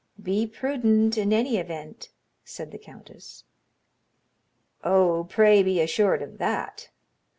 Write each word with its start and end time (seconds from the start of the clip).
"Be 0.19 0.47
prudent, 0.47 1.15
in 1.15 1.31
any 1.31 1.57
event," 1.57 2.09
said 2.43 2.71
the 2.71 2.79
countess. 2.79 3.43
"Oh! 4.83 5.27
pray 5.29 5.61
be 5.61 5.79
assured 5.79 6.23
of 6.23 6.39
that." 6.39 6.89